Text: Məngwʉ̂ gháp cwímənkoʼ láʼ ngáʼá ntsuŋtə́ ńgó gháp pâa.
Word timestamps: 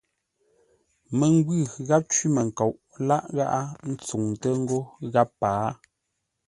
Məngwʉ̂ 1.17 1.57
gháp 1.87 2.03
cwímənkoʼ 2.13 2.73
láʼ 3.07 3.23
ngáʼá 3.33 3.61
ntsuŋtə́ 3.89 4.53
ńgó 4.61 4.79
gháp 5.11 5.29
pâa. 5.39 5.69